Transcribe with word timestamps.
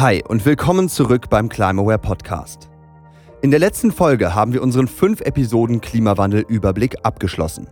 Hi 0.00 0.24
und 0.26 0.46
willkommen 0.46 0.88
zurück 0.88 1.28
beim 1.28 1.50
Climaware 1.50 1.98
Podcast. 1.98 2.70
In 3.42 3.50
der 3.50 3.60
letzten 3.60 3.92
Folge 3.92 4.34
haben 4.34 4.54
wir 4.54 4.62
unseren 4.62 4.88
fünf 4.88 5.20
Episoden 5.20 5.82
Klimawandel-Überblick 5.82 6.96
abgeschlossen. 7.02 7.68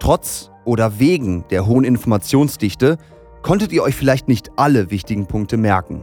Trotz 0.00 0.50
oder 0.64 0.98
wegen 0.98 1.44
der 1.50 1.64
hohen 1.64 1.84
Informationsdichte 1.84 2.96
konntet 3.42 3.70
ihr 3.70 3.84
euch 3.84 3.94
vielleicht 3.94 4.26
nicht 4.26 4.50
alle 4.56 4.90
wichtigen 4.90 5.26
Punkte 5.26 5.58
merken. 5.58 6.02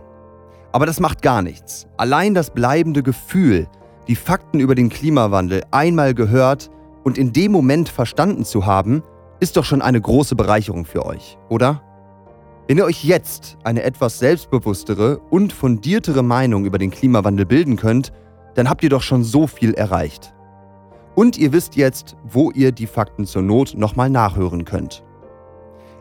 Aber 0.71 0.85
das 0.85 1.01
macht 1.01 1.21
gar 1.21 1.41
nichts. 1.41 1.85
Allein 1.97 2.33
das 2.33 2.51
bleibende 2.51 3.03
Gefühl, 3.03 3.67
die 4.07 4.15
Fakten 4.15 4.61
über 4.61 4.73
den 4.73 4.87
Klimawandel 4.87 5.63
einmal 5.69 6.13
gehört 6.13 6.69
und 7.03 7.17
in 7.17 7.33
dem 7.33 7.51
Moment 7.51 7.89
verstanden 7.89 8.45
zu 8.45 8.65
haben, 8.65 9.03
ist 9.41 9.57
doch 9.57 9.65
schon 9.65 9.81
eine 9.81 9.99
große 9.99 10.37
Bereicherung 10.37 10.85
für 10.85 11.05
euch, 11.05 11.37
oder? 11.49 11.81
Wenn 12.67 12.79
ihr 12.79 12.85
euch 12.85 13.03
jetzt 13.03 13.57
eine 13.63 13.83
etwas 13.83 14.17
selbstbewusstere 14.17 15.19
und 15.29 15.53
fundiertere 15.53 16.23
Meinung 16.23 16.65
über 16.65 16.79
den 16.79 16.89
Klimawandel 16.89 17.45
bilden 17.45 17.75
könnt, 17.75 18.11
dann 18.55 18.69
habt 18.69 18.81
ihr 18.81 18.89
doch 18.89 19.03
schon 19.03 19.23
so 19.23 19.45
viel 19.45 19.75
erreicht. 19.75 20.33
Und 21.13 21.37
ihr 21.37 21.53
wisst 21.53 21.75
jetzt, 21.75 22.15
wo 22.23 22.49
ihr 22.49 22.71
die 22.71 22.87
Fakten 22.87 23.25
zur 23.25 23.43
Not 23.43 23.75
nochmal 23.77 24.09
nachhören 24.09 24.65
könnt. 24.65 25.03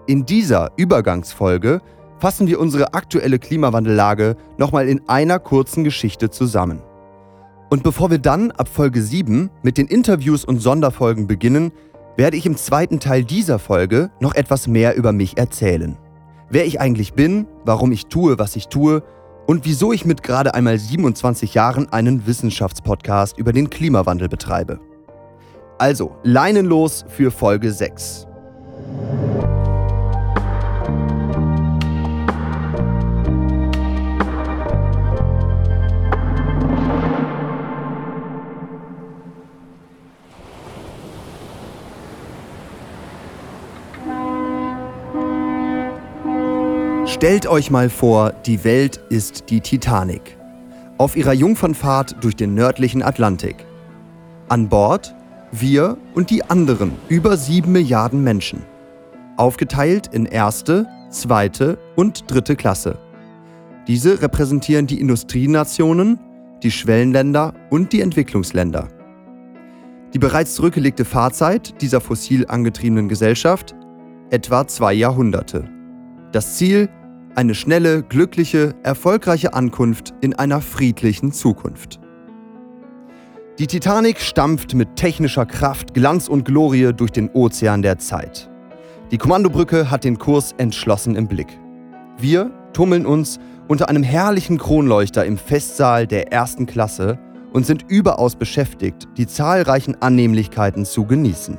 In 0.06 0.24
dieser 0.24 0.72
Übergangsfolge 0.77 1.82
fassen 2.19 2.46
wir 2.46 2.58
unsere 2.58 2.94
aktuelle 2.94 3.38
Klimawandellage 3.38 4.36
nochmal 4.56 4.88
in 4.88 5.06
einer 5.06 5.38
kurzen 5.41 5.84
Geschichte 5.84 6.30
zusammen. 6.30 6.83
Und 7.69 7.83
bevor 7.83 8.10
wir 8.10 8.19
dann 8.19 8.50
ab 8.52 8.69
Folge 8.69 9.02
7 9.02 9.50
mit 9.62 9.77
den 9.77 9.86
Interviews 9.86 10.46
und 10.46 10.60
Sonderfolgen 10.60 11.27
beginnen, 11.27 11.72
werde 12.16 12.38
ich 12.38 12.46
im 12.46 12.56
zweiten 12.56 13.00
Teil 13.00 13.22
dieser 13.24 13.58
Folge 13.58 14.10
noch 14.19 14.34
etwas 14.34 14.66
mehr 14.66 14.96
über 14.96 15.12
mich 15.12 15.36
erzählen 15.36 15.98
wer 16.50 16.66
ich 16.66 16.80
eigentlich 16.80 17.14
bin, 17.14 17.46
warum 17.64 17.92
ich 17.92 18.06
tue, 18.06 18.38
was 18.38 18.56
ich 18.56 18.68
tue 18.68 19.02
und 19.46 19.64
wieso 19.64 19.92
ich 19.92 20.04
mit 20.04 20.22
gerade 20.22 20.54
einmal 20.54 20.78
27 20.78 21.54
Jahren 21.54 21.92
einen 21.92 22.27
Wissenschaftspodcast 22.27 23.38
über 23.38 23.52
den 23.52 23.70
Klimawandel 23.70 24.28
betreibe. 24.28 24.80
Also, 25.78 26.16
leinenlos 26.22 27.04
für 27.08 27.30
Folge 27.30 27.72
6. 27.72 28.27
Stellt 47.25 47.47
euch 47.47 47.70
mal 47.70 47.89
vor, 47.89 48.33
die 48.44 48.64
Welt 48.64 49.00
ist 49.08 49.44
die 49.48 49.62
Titanic. 49.62 50.36
Auf 50.98 51.17
ihrer 51.17 51.33
Jungfernfahrt 51.33 52.22
durch 52.22 52.36
den 52.36 52.53
nördlichen 52.53 53.03
Atlantik. 53.03 53.64
An 54.50 54.69
Bord 54.69 55.14
wir 55.50 55.97
und 56.12 56.28
die 56.28 56.44
anderen 56.44 56.92
über 57.08 57.39
sieben 57.39 57.72
Milliarden 57.72 58.22
Menschen. 58.22 58.62
Aufgeteilt 59.39 60.08
in 60.08 60.27
erste, 60.27 60.86
zweite 61.08 61.78
und 61.97 62.31
dritte 62.31 62.56
Klasse. 62.56 62.98
Diese 63.86 64.20
repräsentieren 64.20 64.86
die 64.86 65.00
Industrienationen, 65.00 66.19
die 66.62 66.70
Schwellenländer 66.70 67.55
und 67.70 67.94
die 67.94 68.03
Entwicklungsländer. 68.03 68.88
Die 70.12 70.19
bereits 70.19 70.56
zurückgelegte 70.56 71.06
Fahrzeit 71.06 71.81
dieser 71.81 72.03
fossil 72.03 72.44
angetriebenen 72.48 73.09
Gesellschaft 73.09 73.75
etwa 74.28 74.66
zwei 74.66 74.92
Jahrhunderte. 74.92 75.64
Das 76.31 76.56
Ziel 76.56 76.91
eine 77.34 77.54
schnelle, 77.54 78.02
glückliche, 78.02 78.74
erfolgreiche 78.82 79.54
Ankunft 79.54 80.14
in 80.20 80.34
einer 80.34 80.60
friedlichen 80.60 81.32
Zukunft. 81.32 82.00
Die 83.58 83.66
Titanic 83.66 84.20
stampft 84.20 84.74
mit 84.74 84.96
technischer 84.96 85.46
Kraft, 85.46 85.94
Glanz 85.94 86.28
und 86.28 86.44
Glorie 86.44 86.92
durch 86.92 87.12
den 87.12 87.31
Ozean 87.31 87.82
der 87.82 87.98
Zeit. 87.98 88.50
Die 89.10 89.19
Kommandobrücke 89.19 89.91
hat 89.91 90.04
den 90.04 90.19
Kurs 90.19 90.53
entschlossen 90.59 91.14
im 91.14 91.28
Blick. 91.28 91.59
Wir 92.19 92.50
tummeln 92.72 93.06
uns 93.06 93.38
unter 93.69 93.88
einem 93.88 94.03
herrlichen 94.03 94.59
Kronleuchter 94.59 95.25
im 95.25 95.38
Festsaal 95.38 96.06
der 96.06 96.32
ersten 96.32 96.66
Klasse 96.66 97.19
und 97.53 97.64
sind 97.64 97.84
überaus 97.88 98.34
beschäftigt, 98.34 99.06
die 99.16 99.26
zahlreichen 99.26 100.03
Annehmlichkeiten 100.03 100.84
zu 100.84 101.04
genießen. 101.04 101.59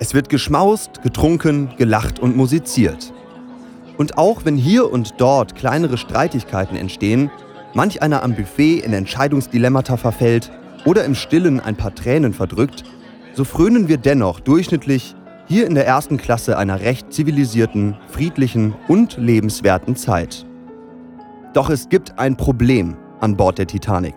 Es 0.00 0.14
wird 0.14 0.28
geschmaust, 0.28 1.02
getrunken, 1.02 1.70
gelacht 1.76 2.20
und 2.20 2.36
musiziert. 2.36 3.12
Und 3.98 4.16
auch 4.16 4.44
wenn 4.44 4.56
hier 4.56 4.90
und 4.90 5.14
dort 5.18 5.56
kleinere 5.56 5.98
Streitigkeiten 5.98 6.76
entstehen, 6.76 7.30
manch 7.74 8.00
einer 8.00 8.22
am 8.22 8.34
Buffet 8.34 8.78
in 8.78 8.92
Entscheidungsdilemmata 8.92 9.96
verfällt 9.96 10.52
oder 10.86 11.04
im 11.04 11.16
Stillen 11.16 11.58
ein 11.58 11.76
paar 11.76 11.94
Tränen 11.94 12.32
verdrückt, 12.32 12.84
so 13.34 13.44
frönen 13.44 13.88
wir 13.88 13.98
dennoch 13.98 14.40
durchschnittlich 14.40 15.16
hier 15.46 15.66
in 15.66 15.74
der 15.74 15.86
ersten 15.86 16.16
Klasse 16.16 16.56
einer 16.56 16.80
recht 16.80 17.12
zivilisierten, 17.12 17.96
friedlichen 18.08 18.74
und 18.86 19.16
lebenswerten 19.16 19.96
Zeit. 19.96 20.46
Doch 21.52 21.68
es 21.68 21.88
gibt 21.88 22.18
ein 22.18 22.36
Problem 22.36 22.96
an 23.20 23.36
Bord 23.36 23.58
der 23.58 23.66
Titanic. 23.66 24.14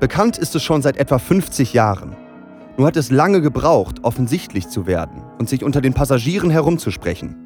Bekannt 0.00 0.38
ist 0.38 0.56
es 0.56 0.62
schon 0.64 0.82
seit 0.82 0.96
etwa 0.96 1.18
50 1.18 1.72
Jahren. 1.72 2.16
Nur 2.76 2.88
hat 2.88 2.96
es 2.96 3.10
lange 3.10 3.42
gebraucht, 3.42 4.02
offensichtlich 4.02 4.68
zu 4.68 4.86
werden 4.86 5.22
und 5.38 5.48
sich 5.48 5.62
unter 5.62 5.80
den 5.80 5.94
Passagieren 5.94 6.50
herumzusprechen. 6.50 7.41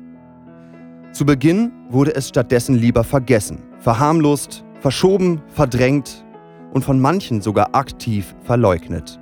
Zu 1.17 1.25
Beginn 1.25 1.73
wurde 1.89 2.15
es 2.15 2.29
stattdessen 2.29 2.75
lieber 2.75 3.03
vergessen, 3.03 3.61
verharmlost, 3.79 4.65
verschoben, 4.81 5.41
verdrängt 5.49 6.27
und 6.75 6.85
von 6.85 7.01
manchen 7.01 7.41
sogar 7.41 7.75
aktiv 7.75 8.35
verleugnet. 8.43 9.19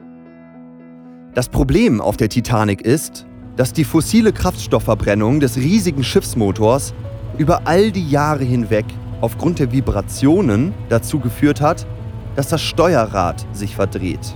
Das 1.34 1.48
Problem 1.48 2.00
auf 2.00 2.16
der 2.16 2.28
Titanic 2.28 2.80
ist, 2.80 3.26
dass 3.54 3.72
die 3.72 3.84
fossile 3.84 4.32
Kraftstoffverbrennung 4.32 5.38
des 5.38 5.56
riesigen 5.56 6.02
Schiffsmotors 6.02 6.94
über 7.38 7.68
all 7.68 7.92
die 7.92 8.10
Jahre 8.10 8.42
hinweg 8.42 8.86
aufgrund 9.20 9.60
der 9.60 9.70
Vibrationen 9.70 10.74
dazu 10.88 11.20
geführt 11.20 11.60
hat, 11.60 11.86
dass 12.34 12.48
das 12.48 12.60
Steuerrad 12.60 13.46
sich 13.52 13.76
verdreht. 13.76 14.34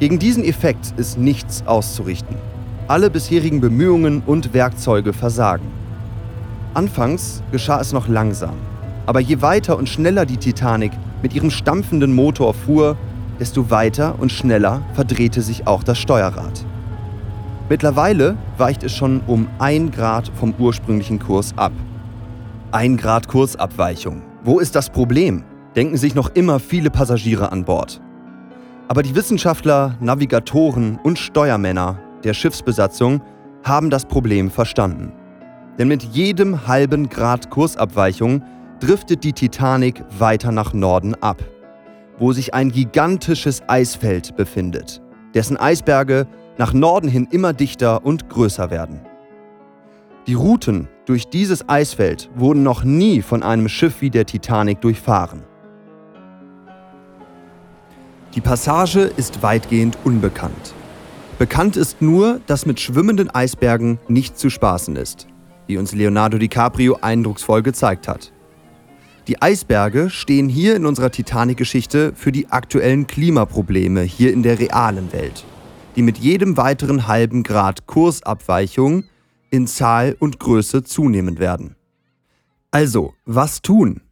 Gegen 0.00 0.18
diesen 0.18 0.42
Effekt 0.42 0.94
ist 0.96 1.16
nichts 1.16 1.64
auszurichten. 1.64 2.34
Alle 2.88 3.08
bisherigen 3.08 3.60
Bemühungen 3.60 4.20
und 4.26 4.52
Werkzeuge 4.52 5.12
versagen. 5.12 5.83
Anfangs 6.74 7.42
geschah 7.52 7.80
es 7.80 7.92
noch 7.92 8.08
langsam, 8.08 8.56
aber 9.06 9.20
je 9.20 9.40
weiter 9.40 9.78
und 9.78 9.88
schneller 9.88 10.26
die 10.26 10.36
Titanic 10.36 10.90
mit 11.22 11.32
ihrem 11.32 11.50
stampfenden 11.50 12.14
Motor 12.14 12.52
fuhr, 12.52 12.96
desto 13.38 13.70
weiter 13.70 14.16
und 14.18 14.32
schneller 14.32 14.82
verdrehte 14.94 15.40
sich 15.40 15.66
auch 15.68 15.84
das 15.84 15.98
Steuerrad. 15.98 16.64
Mittlerweile 17.68 18.36
weicht 18.58 18.82
es 18.82 18.92
schon 18.92 19.20
um 19.26 19.46
ein 19.58 19.90
Grad 19.90 20.30
vom 20.34 20.52
ursprünglichen 20.58 21.18
Kurs 21.20 21.54
ab. 21.56 21.72
Ein 22.72 22.96
Grad 22.96 23.28
Kursabweichung. 23.28 24.22
Wo 24.42 24.58
ist 24.58 24.74
das 24.74 24.90
Problem? 24.90 25.44
Denken 25.76 25.96
sich 25.96 26.14
noch 26.14 26.30
immer 26.34 26.58
viele 26.58 26.90
Passagiere 26.90 27.52
an 27.52 27.64
Bord. 27.64 28.00
Aber 28.88 29.02
die 29.02 29.14
Wissenschaftler, 29.14 29.96
Navigatoren 30.00 30.98
und 31.02 31.18
Steuermänner 31.18 31.98
der 32.24 32.34
Schiffsbesatzung 32.34 33.22
haben 33.62 33.90
das 33.90 34.04
Problem 34.04 34.50
verstanden. 34.50 35.12
Denn 35.78 35.88
mit 35.88 36.02
jedem 36.04 36.66
halben 36.66 37.08
Grad 37.08 37.50
Kursabweichung 37.50 38.42
driftet 38.80 39.24
die 39.24 39.32
Titanic 39.32 40.04
weiter 40.18 40.52
nach 40.52 40.72
Norden 40.72 41.14
ab, 41.14 41.42
wo 42.18 42.32
sich 42.32 42.54
ein 42.54 42.70
gigantisches 42.70 43.62
Eisfeld 43.66 44.36
befindet, 44.36 45.02
dessen 45.34 45.56
Eisberge 45.56 46.26
nach 46.58 46.72
Norden 46.72 47.08
hin 47.08 47.26
immer 47.30 47.52
dichter 47.52 48.04
und 48.04 48.28
größer 48.28 48.70
werden. 48.70 49.00
Die 50.26 50.34
Routen 50.34 50.88
durch 51.06 51.26
dieses 51.28 51.68
Eisfeld 51.68 52.30
wurden 52.34 52.62
noch 52.62 52.84
nie 52.84 53.20
von 53.20 53.42
einem 53.42 53.68
Schiff 53.68 54.00
wie 54.00 54.10
der 54.10 54.26
Titanic 54.26 54.80
durchfahren. 54.80 55.42
Die 58.34 58.40
Passage 58.40 59.00
ist 59.00 59.42
weitgehend 59.42 59.98
unbekannt. 60.04 60.72
Bekannt 61.38 61.76
ist 61.76 62.00
nur, 62.00 62.40
dass 62.46 62.64
mit 62.64 62.80
schwimmenden 62.80 63.28
Eisbergen 63.28 63.98
nicht 64.08 64.38
zu 64.38 64.50
spaßen 64.50 64.96
ist 64.96 65.28
wie 65.66 65.78
uns 65.78 65.92
Leonardo 65.92 66.38
DiCaprio 66.38 66.98
eindrucksvoll 67.00 67.62
gezeigt 67.62 68.08
hat. 68.08 68.32
Die 69.26 69.40
Eisberge 69.40 70.10
stehen 70.10 70.48
hier 70.48 70.76
in 70.76 70.84
unserer 70.84 71.10
Titanic-Geschichte 71.10 72.12
für 72.14 72.30
die 72.30 72.48
aktuellen 72.48 73.06
Klimaprobleme 73.06 74.02
hier 74.02 74.32
in 74.32 74.42
der 74.42 74.58
realen 74.58 75.12
Welt, 75.12 75.44
die 75.96 76.02
mit 76.02 76.18
jedem 76.18 76.58
weiteren 76.58 77.06
halben 77.06 77.42
Grad 77.42 77.86
Kursabweichung 77.86 79.04
in 79.50 79.66
Zahl 79.66 80.14
und 80.18 80.40
Größe 80.40 80.82
zunehmen 80.82 81.38
werden. 81.38 81.76
Also, 82.70 83.14
was 83.24 83.62
tun? 83.62 84.02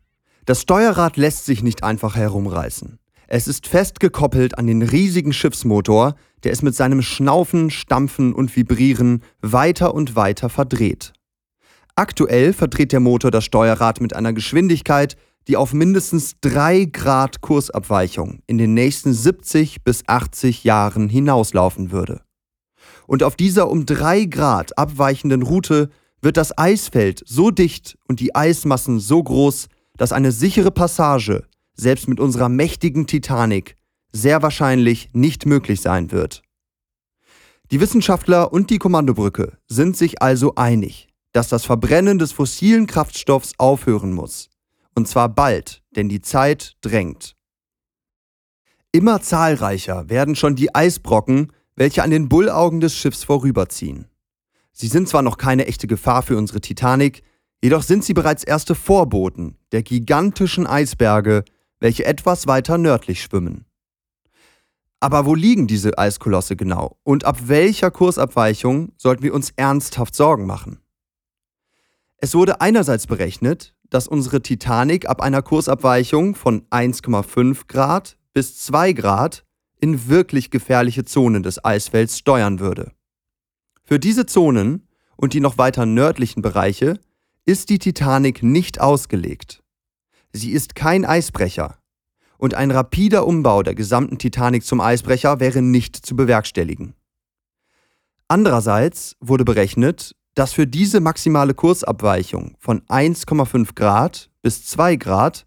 Das 0.47 0.63
Steuerrad 0.63 1.17
lässt 1.17 1.45
sich 1.45 1.63
nicht 1.63 1.85
einfach 1.85 2.17
herumreißen. 2.17 2.99
Es 3.27 3.49
ist 3.49 3.67
fest 3.67 4.01
gekoppelt 4.01 4.59
an 4.59 4.67
den 4.67 4.83
riesigen 4.83 5.33
Schiffsmotor, 5.33 6.15
der 6.45 6.53
es 6.53 6.63
mit 6.63 6.75
seinem 6.75 7.03
Schnaufen, 7.03 7.71
Stampfen 7.71 8.33
und 8.33 8.55
Vibrieren 8.55 9.23
weiter 9.41 9.95
und 9.95 10.17
weiter 10.17 10.49
verdreht. 10.49 11.13
Aktuell 11.95 12.55
verdreht 12.55 12.93
der 12.93 13.01
Motor 13.01 13.31
das 13.31 13.45
Steuerrad 13.45 14.01
mit 14.01 14.17
einer 14.17 14.33
Geschwindigkeit, 14.33 15.17
die 15.47 15.57
auf 15.57 15.75
mindestens 15.75 16.37
3 16.41 16.87
Grad 16.87 17.41
Kursabweichung 17.43 18.41
in 18.47 18.57
den 18.59 18.75
nächsten 18.75 19.13
70 19.13 19.85
bis 19.85 20.03
80 20.07 20.65
Jahren 20.65 21.09
hinauslaufen 21.09 21.91
würde. 21.91 22.23
Und 23.07 23.23
auf 23.23 23.37
dieser 23.37 23.69
um 23.71 23.85
3 23.85 24.25
Grad 24.27 24.79
abweichenden 24.79 25.43
Route 25.43 25.91
wird 26.23 26.37
das 26.37 26.57
Eisfeld 26.57 27.23
so 27.27 27.51
dicht 27.51 27.99
und 28.09 28.21
die 28.21 28.35
Eismassen 28.35 28.99
so 28.99 29.23
groß, 29.23 29.69
dass 29.97 30.13
eine 30.13 30.33
sichere 30.33 30.71
Passage, 30.71 31.45
selbst 31.75 32.09
mit 32.09 32.21
unserer 32.21 32.49
mächtigen 32.49 33.07
Titanic, 33.07 33.77
sehr 34.13 34.41
wahrscheinlich 34.43 35.11
nicht 35.13 35.45
möglich 35.45 35.81
sein 35.81 36.11
wird. 36.13 36.43
Die 37.71 37.81
Wissenschaftler 37.81 38.53
und 38.53 38.71
die 38.71 38.79
Kommandobrücke 38.79 39.59
sind 39.67 39.97
sich 39.97 40.23
also 40.23 40.55
einig, 40.55 41.09
dass 41.33 41.49
das 41.49 41.65
Verbrennen 41.65 42.19
des 42.19 42.33
fossilen 42.33 42.87
Kraftstoffs 42.87 43.55
aufhören 43.59 44.13
muss. 44.13 44.51
Und 44.95 45.09
zwar 45.09 45.29
bald, 45.29 45.83
denn 45.97 46.09
die 46.09 46.21
Zeit 46.21 46.77
drängt. 46.83 47.35
Immer 48.93 49.23
zahlreicher 49.23 50.11
werden 50.11 50.37
schon 50.37 50.55
die 50.55 50.75
Eisbrocken, 50.75 51.53
welche 51.77 52.03
an 52.03 52.11
den 52.11 52.29
Bullaugen 52.29 52.81
des 52.81 52.95
Schiffs 52.95 53.25
vorüberziehen. 53.25 54.09
Sie 54.73 54.89
sind 54.89 55.09
zwar 55.09 55.23
noch 55.23 55.39
keine 55.39 55.67
echte 55.67 55.87
Gefahr 55.87 56.23
für 56.23 56.37
unsere 56.37 56.61
Titanic, 56.61 57.23
jedoch 57.63 57.83
sind 57.83 58.05
sie 58.05 58.13
bereits 58.13 58.45
erste 58.45 58.75
Vorboten 58.75 59.57
der 59.73 59.83
gigantischen 59.83 60.67
Eisberge, 60.67 61.45
welche 61.81 62.05
etwas 62.05 62.47
weiter 62.47 62.77
nördlich 62.77 63.23
schwimmen. 63.23 63.65
Aber 65.01 65.25
wo 65.25 65.35
liegen 65.35 65.67
diese 65.67 65.97
Eiskolosse 65.97 66.55
genau 66.55 66.99
und 67.03 67.25
ab 67.25 67.49
welcher 67.49 67.91
Kursabweichung 67.91 68.93
sollten 68.99 69.23
wir 69.23 69.35
uns 69.35 69.53
ernsthaft 69.57 70.15
Sorgen 70.15 70.47
machen? 70.47 70.82
Es 72.25 72.37
wurde 72.37 72.61
einerseits 72.61 73.09
berechnet, 73.09 73.75
dass 73.91 74.07
unsere 74.07 74.43
Titanic 74.43 75.09
ab 75.09 75.21
einer 75.21 75.43
Kursabweichung 75.43 76.37
von 76.37 76.63
1,5 76.69 77.67
Grad 77.67 78.17
bis 78.33 78.61
2 78.61 78.93
Grad 78.93 79.45
in 79.81 80.07
wirklich 80.07 80.53
gefährliche 80.53 81.05
Zonen 81.05 81.43
des 81.43 81.65
Eisfelds 81.65 82.17
steuern 82.17 82.61
würde. 82.61 82.93
Für 83.83 83.99
diese 83.99 84.25
Zonen 84.25 84.87
und 85.17 85.33
die 85.33 85.41
noch 85.41 85.59
weiter 85.59 85.85
nördlichen 85.85 86.43
Bereiche 86.43 87.01
ist 87.45 87.71
die 87.71 87.81
Titanic 87.81 88.45
nicht 88.45 88.81
ausgelegt. 88.81 89.65
Sie 90.33 90.53
ist 90.53 90.77
kein 90.77 91.05
Eisbrecher 91.05 91.81
und 92.39 92.55
ein 92.55 92.71
rapider 92.71 93.27
Umbau 93.27 93.65
der 93.65 93.75
gesamten 93.75 94.19
Titanic 94.19 94.65
zum 94.65 94.81
Eisbrecher 94.81 95.41
wäre 95.41 95.61
nicht 95.61 95.97
zu 95.97 96.15
bewerkstelligen. 96.15 96.95
Andererseits 98.29 99.17
wurde 99.19 99.45
berechnet, 99.45 100.15
dass 100.35 100.53
für 100.53 100.67
diese 100.67 101.01
maximale 101.01 101.55
Kursabweichung 101.55 102.57
von 102.59 102.83
1,5 102.83 103.75
Grad 103.75 104.31
bis 104.43 104.65
2 104.67 104.97
Grad 104.97 105.45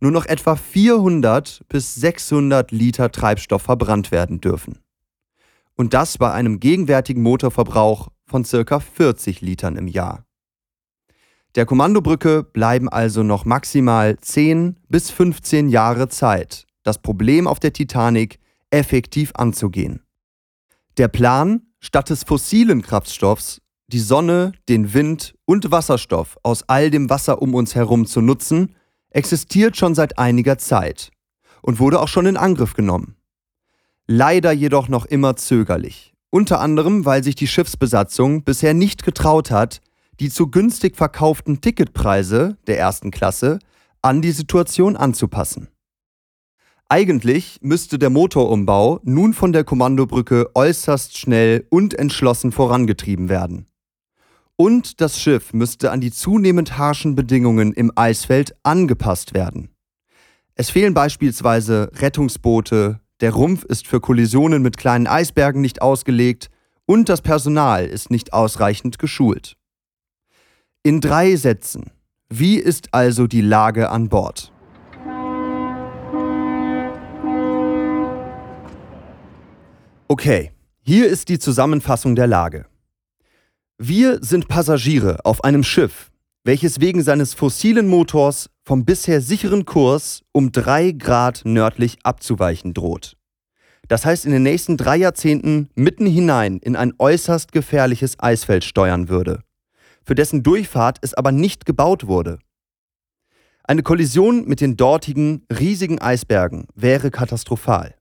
nur 0.00 0.10
noch 0.10 0.26
etwa 0.26 0.56
400 0.56 1.62
bis 1.68 1.94
600 1.94 2.72
Liter 2.72 3.10
Treibstoff 3.10 3.62
verbrannt 3.62 4.10
werden 4.10 4.40
dürfen. 4.40 4.80
Und 5.76 5.94
das 5.94 6.18
bei 6.18 6.32
einem 6.32 6.60
gegenwärtigen 6.60 7.22
Motorverbrauch 7.22 8.08
von 8.26 8.44
ca. 8.44 8.80
40 8.80 9.40
Litern 9.40 9.76
im 9.76 9.88
Jahr. 9.88 10.24
Der 11.54 11.66
Kommandobrücke 11.66 12.42
bleiben 12.42 12.88
also 12.88 13.22
noch 13.22 13.44
maximal 13.44 14.18
10 14.18 14.80
bis 14.88 15.10
15 15.10 15.68
Jahre 15.68 16.08
Zeit, 16.08 16.66
das 16.82 16.98
Problem 16.98 17.46
auf 17.46 17.60
der 17.60 17.72
Titanic 17.72 18.40
effektiv 18.70 19.30
anzugehen. 19.34 20.02
Der 20.96 21.08
Plan, 21.08 21.62
statt 21.80 22.10
des 22.10 22.24
fossilen 22.24 22.82
Kraftstoffs 22.82 23.60
die 23.88 24.00
Sonne, 24.00 24.52
den 24.68 24.94
Wind 24.94 25.34
und 25.44 25.70
Wasserstoff 25.70 26.38
aus 26.42 26.64
all 26.68 26.90
dem 26.90 27.10
Wasser 27.10 27.42
um 27.42 27.54
uns 27.54 27.74
herum 27.74 28.06
zu 28.06 28.20
nutzen, 28.20 28.74
existiert 29.10 29.76
schon 29.76 29.94
seit 29.94 30.18
einiger 30.18 30.58
Zeit 30.58 31.10
und 31.62 31.78
wurde 31.78 32.00
auch 32.00 32.08
schon 32.08 32.26
in 32.26 32.36
Angriff 32.36 32.74
genommen. 32.74 33.16
Leider 34.06 34.52
jedoch 34.52 34.88
noch 34.88 35.06
immer 35.06 35.36
zögerlich, 35.36 36.14
unter 36.30 36.60
anderem 36.60 37.04
weil 37.04 37.22
sich 37.22 37.34
die 37.34 37.46
Schiffsbesatzung 37.46 38.42
bisher 38.44 38.74
nicht 38.74 39.04
getraut 39.04 39.50
hat, 39.50 39.80
die 40.20 40.30
zu 40.30 40.50
günstig 40.50 40.96
verkauften 40.96 41.60
Ticketpreise 41.60 42.56
der 42.66 42.78
ersten 42.78 43.10
Klasse 43.10 43.58
an 44.02 44.22
die 44.22 44.32
Situation 44.32 44.96
anzupassen. 44.96 45.68
Eigentlich 46.88 47.58
müsste 47.62 47.98
der 47.98 48.10
Motorumbau 48.10 49.00
nun 49.04 49.32
von 49.32 49.52
der 49.52 49.64
Kommandobrücke 49.64 50.50
äußerst 50.54 51.16
schnell 51.16 51.66
und 51.70 51.94
entschlossen 51.94 52.52
vorangetrieben 52.52 53.28
werden 53.28 53.66
und 54.56 55.00
das 55.00 55.20
Schiff 55.20 55.52
müsste 55.52 55.90
an 55.90 56.00
die 56.00 56.12
zunehmend 56.12 56.78
harschen 56.78 57.14
Bedingungen 57.14 57.72
im 57.72 57.92
Eisfeld 57.96 58.54
angepasst 58.62 59.34
werden. 59.34 59.70
Es 60.54 60.70
fehlen 60.70 60.94
beispielsweise 60.94 61.90
Rettungsboote, 61.94 63.00
der 63.20 63.32
Rumpf 63.32 63.64
ist 63.64 63.86
für 63.86 64.00
Kollisionen 64.00 64.62
mit 64.62 64.76
kleinen 64.76 65.06
Eisbergen 65.06 65.60
nicht 65.60 65.82
ausgelegt 65.82 66.50
und 66.86 67.08
das 67.08 67.22
Personal 67.22 67.86
ist 67.86 68.10
nicht 68.10 68.32
ausreichend 68.32 68.98
geschult. 68.98 69.56
In 70.82 71.00
drei 71.00 71.34
Sätzen. 71.36 71.90
Wie 72.28 72.56
ist 72.56 72.92
also 72.92 73.26
die 73.26 73.40
Lage 73.40 73.90
an 73.90 74.08
Bord? 74.08 74.52
Okay, 80.08 80.52
hier 80.82 81.08
ist 81.08 81.28
die 81.28 81.38
Zusammenfassung 81.38 82.14
der 82.14 82.26
Lage. 82.26 82.66
Wir 83.78 84.22
sind 84.22 84.46
Passagiere 84.46 85.18
auf 85.24 85.42
einem 85.42 85.64
Schiff, 85.64 86.12
welches 86.44 86.78
wegen 86.80 87.02
seines 87.02 87.34
fossilen 87.34 87.88
Motors 87.88 88.48
vom 88.62 88.84
bisher 88.84 89.20
sicheren 89.20 89.64
Kurs 89.64 90.22
um 90.30 90.52
drei 90.52 90.92
Grad 90.92 91.42
nördlich 91.44 91.98
abzuweichen 92.04 92.72
droht. 92.72 93.16
Das 93.88 94.06
heißt 94.06 94.26
in 94.26 94.30
den 94.30 94.44
nächsten 94.44 94.76
drei 94.76 94.96
Jahrzehnten 94.98 95.70
mitten 95.74 96.06
hinein 96.06 96.58
in 96.58 96.76
ein 96.76 96.94
äußerst 97.00 97.50
gefährliches 97.50 98.20
Eisfeld 98.20 98.62
steuern 98.62 99.08
würde, 99.08 99.42
für 100.04 100.14
dessen 100.14 100.44
Durchfahrt 100.44 100.98
es 101.02 101.12
aber 101.12 101.32
nicht 101.32 101.66
gebaut 101.66 102.06
wurde. 102.06 102.38
Eine 103.64 103.82
Kollision 103.82 104.46
mit 104.46 104.60
den 104.60 104.76
dortigen 104.76 105.46
riesigen 105.50 106.00
Eisbergen 106.00 106.68
wäre 106.76 107.10
katastrophal. 107.10 107.96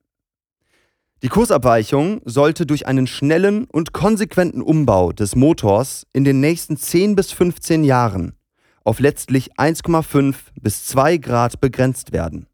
Die 1.23 1.29
Kursabweichung 1.29 2.19
sollte 2.25 2.65
durch 2.65 2.85
einen 2.85 3.07
schnellen 3.07 3.63
und 3.71 3.93
konsequenten 3.93 4.61
Umbau 4.61 5.13
des 5.13 5.37
Motors 5.37 6.05
in 6.11 6.25
den 6.25 6.41
nächsten 6.41 6.75
10 6.75 7.15
bis 7.15 7.31
15 7.31 7.85
Jahren 7.85 8.33
auf 8.83 8.99
letztlich 8.99 9.53
1,5 9.53 10.35
bis 10.59 10.85
2 10.85 11.15
Grad 11.15 11.61
begrenzt 11.61 12.11
werden. 12.11 12.47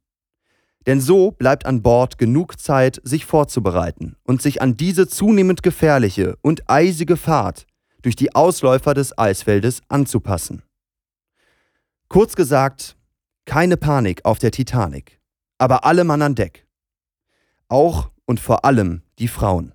Denn 0.86 1.02
so 1.02 1.32
bleibt 1.32 1.66
an 1.66 1.82
Bord 1.82 2.20
genug 2.20 2.60
Zeit, 2.60 3.02
sich 3.04 3.26
vorzubereiten 3.26 4.18
und 4.24 4.44
sich 4.44 4.62
an 4.62 4.78
diese 4.78 5.08
zunehmend 5.08 5.64
gefährliche 5.64 6.38
und 6.44 6.70
eisige 6.70 7.18
Fahrt 7.18 7.66
durch 8.04 8.16
die 8.16 8.36
Ausläufer 8.36 8.94
des 8.94 9.18
Eisfeldes 9.18 9.82
anzupassen. 9.88 10.62
Kurz 12.08 12.36
gesagt, 12.36 12.96
keine 13.46 13.78
Panik 13.78 14.24
auf 14.26 14.38
der 14.38 14.52
Titanic, 14.52 15.20
aber 15.58 15.86
alle 15.86 16.04
Mann 16.04 16.22
an 16.22 16.36
Deck. 16.36 16.68
Auch 17.68 18.12
und 18.30 18.40
vor 18.40 18.64
allem 18.64 19.02
die 19.18 19.28
Frauen. 19.28 19.74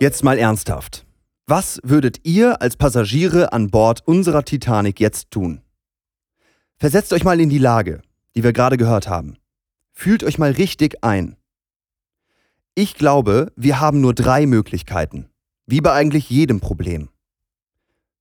Jetzt 0.00 0.24
mal 0.24 0.38
ernsthaft. 0.38 1.04
Was 1.46 1.78
würdet 1.82 2.20
ihr 2.24 2.62
als 2.62 2.78
Passagiere 2.78 3.52
an 3.52 3.68
Bord 3.68 4.00
unserer 4.06 4.44
Titanic 4.44 4.98
jetzt 4.98 5.30
tun? 5.30 5.60
Versetzt 6.78 7.12
euch 7.12 7.24
mal 7.24 7.38
in 7.38 7.50
die 7.50 7.58
Lage, 7.58 8.00
die 8.34 8.42
wir 8.42 8.54
gerade 8.54 8.78
gehört 8.78 9.08
haben. 9.08 9.36
Fühlt 9.92 10.24
euch 10.24 10.38
mal 10.38 10.52
richtig 10.52 11.04
ein. 11.04 11.36
Ich 12.74 12.94
glaube, 12.94 13.52
wir 13.56 13.78
haben 13.78 14.00
nur 14.00 14.14
drei 14.14 14.46
Möglichkeiten, 14.46 15.28
wie 15.66 15.82
bei 15.82 15.92
eigentlich 15.92 16.30
jedem 16.30 16.60
Problem. 16.60 17.10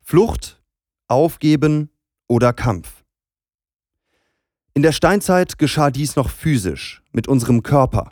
Flucht, 0.04 0.58
Aufgeben 1.10 1.90
oder 2.28 2.52
Kampf. 2.52 3.06
In 4.74 4.84
der 4.84 4.92
Steinzeit 4.92 5.58
geschah 5.58 5.90
dies 5.90 6.18
noch 6.18 6.30
physisch, 6.30 7.02
mit 7.14 7.30
unserem 7.30 7.64
Körper. 7.64 8.12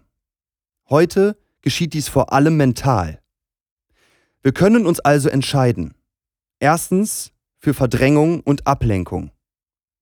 Heute 0.90 1.38
geschieht 1.62 1.94
dies 1.94 2.08
vor 2.08 2.32
allem 2.32 2.56
mental. 2.56 3.22
Wir 4.42 4.54
können 4.54 4.86
uns 4.86 5.02
also 5.02 5.28
entscheiden. 5.28 5.94
Erstens 6.60 7.34
für 7.58 7.74
Verdrängung 7.74 8.40
und 8.40 8.66
Ablenkung. 8.66 9.32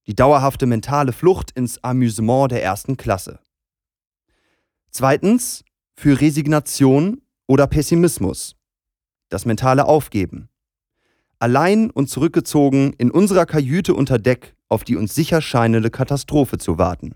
Die 0.06 0.16
dauerhafte 0.16 0.68
mentale 0.68 1.14
Flucht 1.14 1.50
ins 1.52 1.84
Amüsement 1.84 2.52
der 2.52 2.62
ersten 2.62 2.96
Klasse. 2.96 3.40
Zweitens 4.92 5.66
für 5.96 6.22
Resignation 6.22 7.24
oder 7.48 7.66
Pessimismus. 7.66 8.56
Das 9.30 9.46
mentale 9.46 9.86
Aufgeben 9.86 10.50
allein 11.44 11.92
und 11.92 12.10
zurückgezogen 12.10 12.94
in 12.98 13.12
unserer 13.12 13.46
Kajüte 13.46 13.94
unter 13.94 14.18
Deck 14.18 14.56
auf 14.70 14.86
die 14.86 14.96
uns 14.96 15.14
sicher 15.14 15.42
scheinende 15.42 15.92
Katastrophe 15.92 16.58
zu 16.58 16.78
warten. 16.78 17.16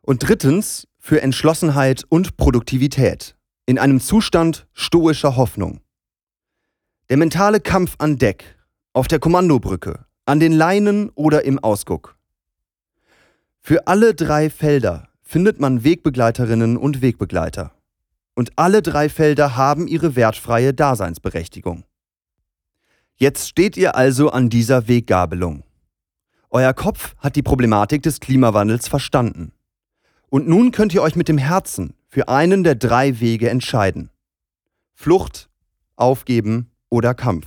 Und 0.00 0.28
drittens 0.28 0.88
für 0.98 1.22
Entschlossenheit 1.22 2.04
und 2.08 2.36
Produktivität 2.36 3.36
in 3.64 3.78
einem 3.78 4.00
Zustand 4.00 4.66
stoischer 4.72 5.36
Hoffnung. 5.36 5.80
Der 7.10 7.16
mentale 7.16 7.60
Kampf 7.60 7.94
an 7.98 8.18
Deck, 8.18 8.58
auf 8.92 9.06
der 9.06 9.20
Kommandobrücke, 9.20 10.04
an 10.26 10.40
den 10.40 10.52
Leinen 10.52 11.08
oder 11.10 11.44
im 11.44 11.60
Ausguck. 11.60 12.16
Für 13.60 13.86
alle 13.86 14.14
drei 14.14 14.50
Felder 14.50 15.08
findet 15.22 15.60
man 15.60 15.84
Wegbegleiterinnen 15.84 16.76
und 16.76 17.02
Wegbegleiter. 17.02 17.70
Und 18.34 18.50
alle 18.56 18.82
drei 18.82 19.08
Felder 19.08 19.54
haben 19.56 19.86
ihre 19.86 20.16
wertfreie 20.16 20.74
Daseinsberechtigung. 20.74 21.84
Jetzt 23.16 23.48
steht 23.48 23.76
ihr 23.76 23.96
also 23.96 24.30
an 24.30 24.50
dieser 24.50 24.88
Weggabelung. 24.88 25.64
Euer 26.50 26.74
Kopf 26.74 27.14
hat 27.18 27.36
die 27.36 27.42
Problematik 27.42 28.02
des 28.02 28.20
Klimawandels 28.20 28.88
verstanden. 28.88 29.52
Und 30.28 30.48
nun 30.48 30.72
könnt 30.72 30.94
ihr 30.94 31.02
euch 31.02 31.16
mit 31.16 31.28
dem 31.28 31.38
Herzen 31.38 31.94
für 32.08 32.28
einen 32.28 32.64
der 32.64 32.74
drei 32.74 33.20
Wege 33.20 33.48
entscheiden. 33.48 34.10
Flucht, 34.94 35.48
Aufgeben 35.96 36.70
oder 36.88 37.14
Kampf. 37.14 37.46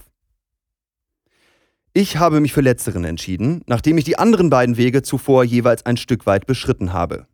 Ich 1.94 2.18
habe 2.18 2.42
mich 2.42 2.52
für 2.52 2.62
letzteren 2.62 3.06
entschieden, 3.06 3.62
nachdem 3.68 3.98
ich 3.98 4.04
die 4.04 4.18
anderen 4.18 4.50
beiden 4.50 4.78
Wege 4.78 5.02
zuvor 5.02 5.44
jeweils 5.44 5.86
ein 5.86 5.98
Stück 5.98 6.26
weit 6.26 6.46
beschritten 6.46 6.94
habe. 6.94 7.28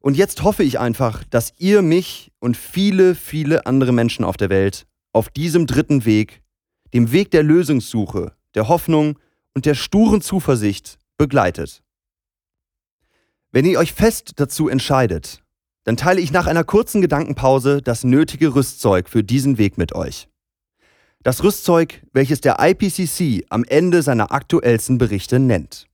Und 0.00 0.16
jetzt 0.16 0.42
hoffe 0.42 0.62
ich 0.62 0.78
einfach, 0.78 1.24
dass 1.24 1.52
ihr 1.58 1.82
mich 1.82 2.32
und 2.38 2.56
viele, 2.56 3.14
viele 3.14 3.66
andere 3.66 3.92
Menschen 3.92 4.24
auf 4.24 4.36
der 4.36 4.50
Welt 4.50 4.86
auf 5.12 5.28
diesem 5.28 5.66
dritten 5.66 6.04
Weg, 6.04 6.41
dem 6.92 7.12
Weg 7.12 7.30
der 7.30 7.42
Lösungssuche, 7.42 8.32
der 8.54 8.68
Hoffnung 8.68 9.18
und 9.54 9.66
der 9.66 9.74
sturen 9.74 10.20
Zuversicht 10.20 10.98
begleitet. 11.16 11.82
Wenn 13.50 13.66
ihr 13.66 13.78
euch 13.78 13.92
fest 13.92 14.32
dazu 14.36 14.68
entscheidet, 14.68 15.42
dann 15.84 15.96
teile 15.96 16.20
ich 16.20 16.32
nach 16.32 16.46
einer 16.46 16.64
kurzen 16.64 17.00
Gedankenpause 17.00 17.82
das 17.82 18.04
nötige 18.04 18.54
Rüstzeug 18.54 19.08
für 19.08 19.24
diesen 19.24 19.58
Weg 19.58 19.78
mit 19.78 19.94
euch. 19.94 20.28
Das 21.22 21.44
Rüstzeug, 21.44 22.02
welches 22.12 22.40
der 22.40 22.56
IPCC 22.58 23.44
am 23.48 23.64
Ende 23.64 24.02
seiner 24.02 24.32
aktuellsten 24.32 24.98
Berichte 24.98 25.38
nennt. 25.38 25.86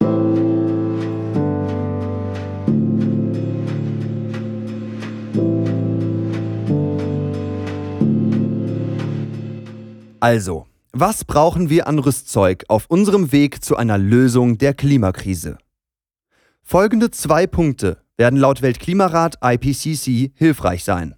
Also, 10.21 10.68
was 10.93 11.25
brauchen 11.25 11.69
wir 11.69 11.87
an 11.87 11.99
Rüstzeug 11.99 12.65
auf 12.69 12.87
unserem 12.89 13.31
Weg 13.31 13.63
zu 13.63 13.77
einer 13.77 13.99
Lösung 13.99 14.59
der 14.59 14.75
Klimakrise? 14.75 15.59
Folgende 16.63 17.11
zwei 17.11 17.47
Punkte 17.47 17.99
werden 18.17 18.39
laut 18.39 18.63
Weltklimarat 18.63 19.37
IPCC 19.43 20.33
hilfreich 20.35 20.85
sein. 20.85 21.15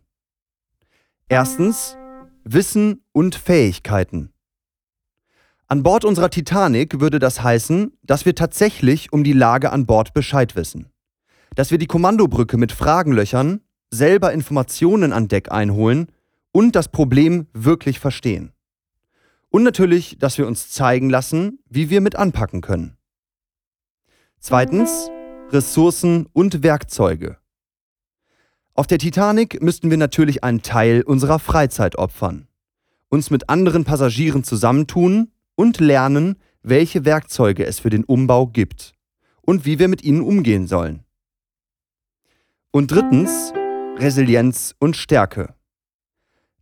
Erstens 1.29 1.97
Wissen 2.45 3.05
und 3.13 3.35
Fähigkeiten. 3.35 4.33
An 5.69 5.85
Bord 5.85 6.05
unserer 6.05 6.31
Titanic 6.31 6.99
würde 7.01 7.21
das 7.21 7.43
heißen, 7.43 7.93
dass 8.03 8.27
wir 8.27 8.35
tatsächlich 8.35 9.13
um 9.13 9.23
die 9.23 9.33
Lage 9.33 9.71
an 9.71 9.87
Bord 9.87 10.15
Bescheid 10.15 10.57
wissen. 10.57 10.91
Dass 11.55 11.71
wir 11.71 11.79
die 11.79 11.87
Kommandobrücke 11.87 12.57
mit 12.57 12.73
Fragen 12.73 13.13
löchern, 13.13 13.61
selber 13.91 14.33
Informationen 14.33 15.13
an 15.13 15.29
Deck 15.29 15.53
einholen 15.53 16.11
und 16.51 16.75
das 16.75 16.89
Problem 16.89 17.47
wirklich 17.53 18.01
verstehen. 18.01 18.53
Und 19.51 19.65
natürlich, 19.65 20.19
dass 20.19 20.39
wir 20.39 20.47
uns 20.47 20.71
zeigen 20.71 21.11
lassen, 21.11 21.59
wie 21.69 21.91
wir 21.91 22.01
mit 22.01 22.17
anpacken 22.17 22.61
können. 22.61 22.97
Zweitens, 24.39 25.11
Ressourcen 25.51 26.27
und 26.33 26.63
Werkzeuge. 26.63 27.37
Auf 28.75 28.87
der 28.87 28.99
Titanic 28.99 29.61
müssten 29.61 29.91
wir 29.91 29.99
natürlich 29.99 30.45
einen 30.45 30.63
Teil 30.63 31.03
unserer 31.03 31.39
Freizeit 31.39 31.97
opfern, 31.97 32.49
uns 33.09 33.31
mit 33.31 33.51
anderen 33.51 33.85
Passagieren 33.85 34.45
zusammentun 34.45 35.33
und 35.57 35.81
lernen, 35.81 36.37
welche 36.63 37.05
Werkzeuge 37.05 37.67
es 37.67 37.81
für 37.81 37.91
den 37.91 38.05
Umbau 38.05 38.47
gibt 38.47 38.95
und 39.43 39.67
wie 39.67 39.79
wir 39.79 39.89
mit 39.89 40.03
ihnen 40.03 40.23
umgehen 40.23 40.67
sollen. 40.67 41.05
Und 42.71 42.93
drittens, 42.93 43.53
Resilienz 43.99 44.75
und 44.79 44.97
Stärke. 44.97 45.55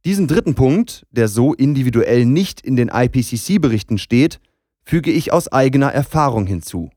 Diesen 0.05 0.27
dritten 0.27 0.55
Punkt, 0.55 1.07
der 1.11 1.29
so 1.29 1.55
individuell 1.55 2.25
nicht 2.25 2.61
in 2.61 2.77
den 2.77 2.89
IPCC-Berichten 2.89 3.99
steht, 3.99 4.41
füge 4.85 5.11
ich 5.11 5.33
aus 5.33 5.51
eigener 5.53 5.93
Erfahrung 5.93 6.47
hinzu. 6.47 6.91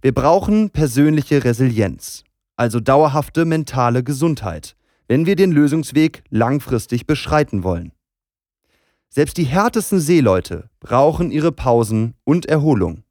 Wir 0.00 0.12
brauchen 0.12 0.70
persönliche 0.70 1.44
Resilienz, 1.44 2.24
also 2.56 2.80
dauerhafte 2.80 3.44
mentale 3.44 4.04
Gesundheit, 4.04 4.76
wenn 5.08 5.26
wir 5.26 5.36
den 5.36 5.52
Lösungsweg 5.52 6.22
langfristig 6.30 7.06
beschreiten 7.06 7.64
wollen. 7.64 7.92
Selbst 9.08 9.36
die 9.36 9.44
härtesten 9.44 10.00
Seeleute 10.00 10.70
brauchen 10.80 11.30
ihre 11.30 11.52
Pausen 11.52 12.14
und 12.24 12.46
Erholung. 12.46 13.04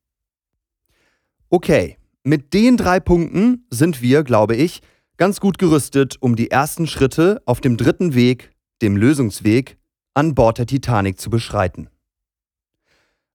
Okay, 1.50 1.98
mit 2.24 2.54
den 2.54 2.78
drei 2.78 3.00
Punkten 3.00 3.66
sind 3.70 4.02
wir, 4.02 4.24
glaube 4.24 4.56
ich, 4.56 4.82
ganz 5.18 5.40
gut 5.40 5.58
gerüstet, 5.58 6.18
um 6.20 6.36
die 6.36 6.50
ersten 6.50 6.88
Schritte 6.88 7.42
auf 7.46 7.62
dem 7.62 7.78
dritten 7.78 8.16
Weg 8.16 8.51
dem 8.82 8.98
Lösungsweg, 8.98 9.78
an 10.14 10.36
Bord 10.36 10.58
der 10.58 10.66
Titanic 10.66 11.20
zu 11.20 11.30
beschreiten. 11.30 11.90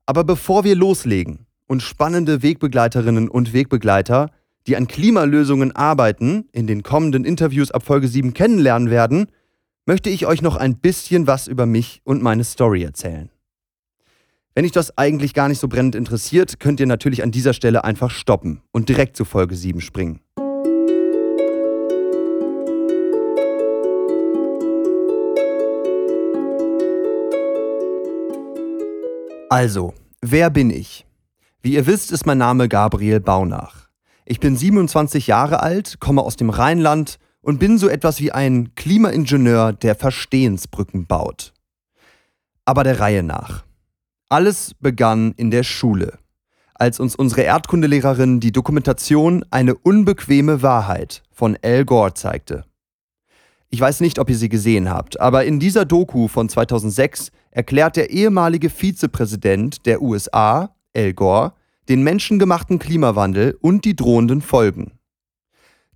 Aber 0.04 0.24
bevor 0.24 0.64
wir 0.64 0.76
loslegen 0.76 1.46
und 1.66 1.82
spannende 1.82 2.42
Wegbegleiterinnen 2.42 3.28
und 3.28 3.52
Wegbegleiter, 3.52 4.30
die 4.66 4.76
an 4.76 4.88
Klimalösungen 4.88 5.74
arbeiten, 5.74 6.48
in 6.52 6.66
den 6.66 6.82
kommenden 6.82 7.24
Interviews 7.24 7.70
ab 7.70 7.84
Folge 7.84 8.08
7 8.08 8.34
kennenlernen 8.34 8.90
werden, 8.90 9.26
möchte 9.86 10.10
ich 10.10 10.26
euch 10.26 10.42
noch 10.42 10.56
ein 10.56 10.78
bisschen 10.78 11.26
was 11.26 11.46
über 11.46 11.66
mich 11.66 12.00
und 12.04 12.22
meine 12.22 12.44
Story 12.44 12.82
erzählen. 12.82 13.30
Wenn 14.54 14.64
euch 14.64 14.72
das 14.72 14.96
eigentlich 14.96 15.34
gar 15.34 15.48
nicht 15.48 15.60
so 15.60 15.68
brennend 15.68 15.94
interessiert, 15.94 16.58
könnt 16.60 16.80
ihr 16.80 16.86
natürlich 16.86 17.22
an 17.22 17.30
dieser 17.30 17.52
Stelle 17.52 17.84
einfach 17.84 18.10
stoppen 18.10 18.62
und 18.72 18.88
direkt 18.88 19.16
zu 19.16 19.24
Folge 19.24 19.54
7 19.54 19.80
springen. 19.80 20.20
Also, 29.48 29.94
wer 30.20 30.50
bin 30.50 30.70
ich? 30.70 31.06
Wie 31.62 31.74
ihr 31.74 31.86
wisst, 31.86 32.10
ist 32.10 32.26
mein 32.26 32.38
Name 32.38 32.68
Gabriel 32.68 33.20
Baunach. 33.20 33.88
Ich 34.24 34.40
bin 34.40 34.56
27 34.56 35.28
Jahre 35.28 35.62
alt, 35.62 36.00
komme 36.00 36.22
aus 36.22 36.34
dem 36.34 36.50
Rheinland 36.50 37.18
und 37.42 37.60
bin 37.60 37.78
so 37.78 37.88
etwas 37.88 38.20
wie 38.20 38.32
ein 38.32 38.74
Klimaingenieur, 38.74 39.72
der 39.72 39.94
Verstehensbrücken 39.94 41.06
baut. 41.06 41.52
Aber 42.64 42.82
der 42.82 42.98
Reihe 42.98 43.22
nach. 43.22 43.64
Alles 44.28 44.74
begann 44.80 45.32
in 45.36 45.52
der 45.52 45.62
Schule, 45.62 46.18
als 46.74 46.98
uns 46.98 47.14
unsere 47.14 47.42
Erdkundelehrerin 47.42 48.40
die 48.40 48.50
Dokumentation 48.50 49.44
Eine 49.52 49.76
unbequeme 49.76 50.62
Wahrheit 50.62 51.22
von 51.30 51.56
Al 51.62 51.84
Gore 51.84 52.14
zeigte. 52.14 52.64
Ich 53.68 53.80
weiß 53.80 54.00
nicht, 54.00 54.18
ob 54.18 54.28
ihr 54.28 54.36
sie 54.36 54.48
gesehen 54.48 54.90
habt, 54.90 55.20
aber 55.20 55.44
in 55.44 55.60
dieser 55.60 55.84
Doku 55.84 56.26
von 56.26 56.48
2006 56.48 57.30
erklärt 57.56 57.96
der 57.96 58.10
ehemalige 58.10 58.68
Vizepräsident 58.68 59.86
der 59.86 60.02
USA, 60.02 60.76
Al 60.94 61.14
Gore, 61.14 61.54
den 61.88 62.02
menschengemachten 62.02 62.78
Klimawandel 62.78 63.56
und 63.62 63.86
die 63.86 63.96
drohenden 63.96 64.42
Folgen. 64.42 64.98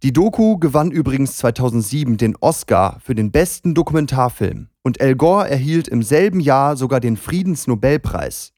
Die 0.03 0.15
Doku 0.15 0.57
gewann 0.57 0.91
übrigens 0.91 1.37
2007 1.37 2.17
den 2.17 2.35
Oscar 2.41 2.99
für 3.05 3.15
den 3.15 3.31
besten 3.31 3.75
Dokumentarfilm 3.75 4.69
und 4.81 5.03
Al 5.03 5.15
Gore 5.17 5.51
erhielt 5.51 5.87
im 5.87 6.03
selben 6.03 6.41
Jahr 6.41 6.79
sogar 6.79 6.99
den 6.99 7.19
Friedensnobelpreis. 7.19 8.55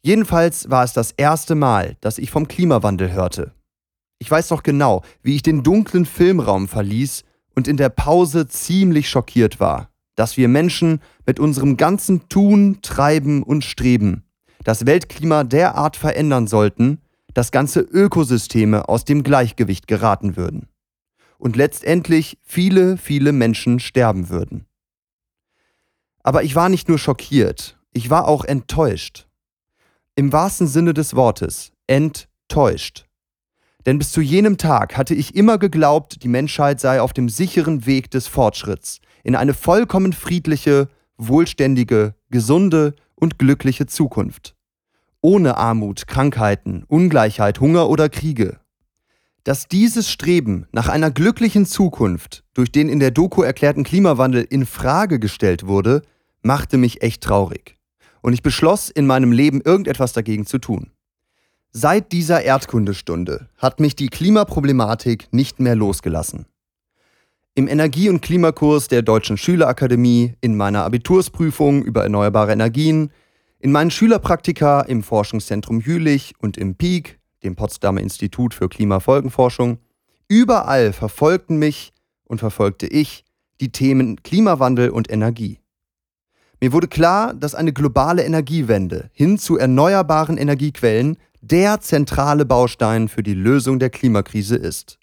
Jedenfalls 0.00 0.70
war 0.70 0.84
es 0.84 0.92
das 0.92 1.10
erste 1.10 1.56
Mal, 1.56 1.96
dass 2.00 2.18
ich 2.18 2.30
vom 2.30 2.46
Klimawandel 2.46 3.10
hörte. 3.10 3.52
Ich 4.20 4.30
weiß 4.30 4.50
noch 4.50 4.62
genau, 4.62 5.02
wie 5.24 5.34
ich 5.34 5.42
den 5.42 5.64
dunklen 5.64 6.06
Filmraum 6.06 6.68
verließ 6.68 7.24
und 7.56 7.66
in 7.66 7.76
der 7.76 7.88
Pause 7.88 8.46
ziemlich 8.46 9.10
schockiert 9.10 9.58
war, 9.58 9.89
dass 10.20 10.36
wir 10.36 10.48
Menschen 10.48 11.00
mit 11.24 11.40
unserem 11.40 11.78
ganzen 11.78 12.28
Tun, 12.28 12.80
Treiben 12.82 13.42
und 13.42 13.64
Streben 13.64 14.24
das 14.64 14.84
Weltklima 14.84 15.44
derart 15.44 15.96
verändern 15.96 16.46
sollten, 16.46 16.98
dass 17.32 17.52
ganze 17.52 17.80
Ökosysteme 17.80 18.86
aus 18.86 19.06
dem 19.06 19.22
Gleichgewicht 19.22 19.86
geraten 19.86 20.36
würden 20.36 20.68
und 21.38 21.56
letztendlich 21.56 22.36
viele, 22.42 22.98
viele 22.98 23.32
Menschen 23.32 23.80
sterben 23.80 24.28
würden. 24.28 24.66
Aber 26.22 26.42
ich 26.42 26.54
war 26.54 26.68
nicht 26.68 26.90
nur 26.90 26.98
schockiert, 26.98 27.78
ich 27.94 28.10
war 28.10 28.28
auch 28.28 28.44
enttäuscht. 28.44 29.26
Im 30.16 30.34
wahrsten 30.34 30.66
Sinne 30.66 30.92
des 30.92 31.16
Wortes, 31.16 31.72
enttäuscht. 31.86 33.06
Denn 33.86 33.96
bis 33.96 34.12
zu 34.12 34.20
jenem 34.20 34.58
Tag 34.58 34.98
hatte 34.98 35.14
ich 35.14 35.34
immer 35.34 35.56
geglaubt, 35.56 36.22
die 36.22 36.28
Menschheit 36.28 36.78
sei 36.78 37.00
auf 37.00 37.14
dem 37.14 37.30
sicheren 37.30 37.86
Weg 37.86 38.10
des 38.10 38.26
Fortschritts 38.26 39.00
in 39.22 39.36
eine 39.36 39.54
vollkommen 39.54 40.12
friedliche, 40.12 40.88
wohlständige, 41.16 42.14
gesunde 42.30 42.94
und 43.14 43.38
glückliche 43.38 43.86
Zukunft. 43.86 44.54
Ohne 45.20 45.56
Armut, 45.56 46.06
Krankheiten, 46.06 46.84
Ungleichheit, 46.88 47.60
Hunger 47.60 47.88
oder 47.88 48.08
Kriege. 48.08 48.58
Dass 49.44 49.68
dieses 49.68 50.10
Streben 50.10 50.66
nach 50.72 50.88
einer 50.88 51.10
glücklichen 51.10 51.66
Zukunft 51.66 52.44
durch 52.54 52.72
den 52.72 52.88
in 52.88 53.00
der 53.00 53.10
Doku 53.10 53.42
erklärten 53.42 53.84
Klimawandel 53.84 54.46
in 54.48 54.66
Frage 54.66 55.18
gestellt 55.18 55.66
wurde, 55.66 56.02
machte 56.42 56.78
mich 56.78 57.02
echt 57.02 57.22
traurig. 57.22 57.76
Und 58.22 58.32
ich 58.32 58.42
beschloss, 58.42 58.90
in 58.90 59.06
meinem 59.06 59.32
Leben 59.32 59.60
irgendetwas 59.62 60.12
dagegen 60.12 60.46
zu 60.46 60.58
tun. 60.58 60.90
Seit 61.72 62.12
dieser 62.12 62.42
Erdkundestunde 62.42 63.48
hat 63.56 63.80
mich 63.80 63.94
die 63.94 64.08
Klimaproblematik 64.08 65.28
nicht 65.32 65.60
mehr 65.60 65.76
losgelassen. 65.76 66.46
Im 67.56 67.66
Energie- 67.66 68.08
und 68.08 68.22
Klimakurs 68.22 68.86
der 68.86 69.02
Deutschen 69.02 69.36
Schülerakademie, 69.36 70.34
in 70.40 70.56
meiner 70.56 70.84
Abitursprüfung 70.84 71.82
über 71.82 72.04
erneuerbare 72.04 72.52
Energien, 72.52 73.10
in 73.58 73.72
meinen 73.72 73.90
Schülerpraktika 73.90 74.82
im 74.82 75.02
Forschungszentrum 75.02 75.80
Jülich 75.80 76.34
und 76.38 76.56
im 76.56 76.76
PEAK, 76.76 77.18
dem 77.42 77.56
Potsdamer 77.56 78.00
Institut 78.00 78.54
für 78.54 78.68
Klimafolgenforschung, 78.68 79.78
überall 80.28 80.92
verfolgten 80.92 81.56
mich 81.56 81.92
und 82.24 82.38
verfolgte 82.38 82.86
ich 82.86 83.24
die 83.60 83.72
Themen 83.72 84.22
Klimawandel 84.22 84.90
und 84.90 85.10
Energie. 85.10 85.58
Mir 86.60 86.72
wurde 86.72 86.86
klar, 86.86 87.34
dass 87.34 87.56
eine 87.56 87.72
globale 87.72 88.22
Energiewende 88.22 89.10
hin 89.12 89.38
zu 89.38 89.58
erneuerbaren 89.58 90.36
Energiequellen 90.36 91.16
der 91.40 91.80
zentrale 91.80 92.44
Baustein 92.44 93.08
für 93.08 93.24
die 93.24 93.34
Lösung 93.34 93.80
der 93.80 93.90
Klimakrise 93.90 94.54
ist. 94.54 95.00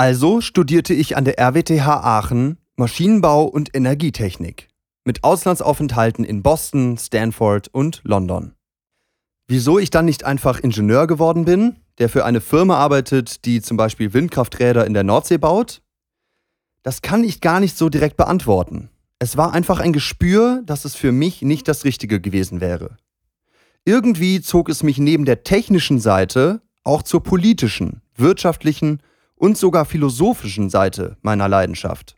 Also 0.00 0.40
studierte 0.40 0.94
ich 0.94 1.18
an 1.18 1.26
der 1.26 1.38
RWTH 1.38 1.86
Aachen 1.86 2.56
Maschinenbau 2.76 3.44
und 3.44 3.76
Energietechnik 3.76 4.68
mit 5.04 5.24
Auslandsaufenthalten 5.24 6.24
in 6.24 6.42
Boston, 6.42 6.96
Stanford 6.96 7.68
und 7.68 8.00
London. 8.02 8.54
Wieso 9.46 9.78
ich 9.78 9.90
dann 9.90 10.06
nicht 10.06 10.24
einfach 10.24 10.58
Ingenieur 10.60 11.06
geworden 11.06 11.44
bin, 11.44 11.76
der 11.98 12.08
für 12.08 12.24
eine 12.24 12.40
Firma 12.40 12.78
arbeitet, 12.78 13.44
die 13.44 13.60
zum 13.60 13.76
Beispiel 13.76 14.14
Windkrafträder 14.14 14.86
in 14.86 14.94
der 14.94 15.04
Nordsee 15.04 15.36
baut? 15.36 15.82
Das 16.82 17.02
kann 17.02 17.22
ich 17.22 17.42
gar 17.42 17.60
nicht 17.60 17.76
so 17.76 17.90
direkt 17.90 18.16
beantworten. 18.16 18.88
Es 19.18 19.36
war 19.36 19.52
einfach 19.52 19.80
ein 19.80 19.92
Gespür, 19.92 20.62
dass 20.64 20.86
es 20.86 20.94
für 20.94 21.12
mich 21.12 21.42
nicht 21.42 21.68
das 21.68 21.84
Richtige 21.84 22.22
gewesen 22.22 22.62
wäre. 22.62 22.96
Irgendwie 23.84 24.40
zog 24.40 24.70
es 24.70 24.82
mich 24.82 24.96
neben 24.96 25.26
der 25.26 25.44
technischen 25.44 26.00
Seite 26.00 26.62
auch 26.84 27.02
zur 27.02 27.22
politischen, 27.22 28.00
wirtschaftlichen 28.16 29.02
und 29.40 29.56
sogar 29.56 29.86
philosophischen 29.86 30.68
Seite 30.68 31.16
meiner 31.22 31.48
Leidenschaft. 31.48 32.14